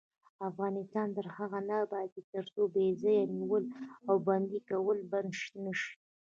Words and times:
افغانستان 0.49 1.07
تر 1.17 1.25
هغو 1.35 1.59
نه 1.69 1.75
ابادیږي، 1.85 2.21
ترڅو 2.33 2.61
بې 2.73 2.85
ځایه 3.01 3.23
نیول 3.35 3.63
او 4.09 4.15
بندي 4.27 4.59
کول 4.69 4.97
بند 5.11 5.33
نشي. 5.63 5.91